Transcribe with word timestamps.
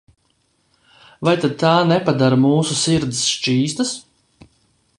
Vai 1.27 1.33
tad 1.43 1.53
tā 1.63 1.73
nepadara 1.91 2.41
mūsu 2.47 2.79
sirdis 2.81 3.21
šķīstas? 3.35 3.93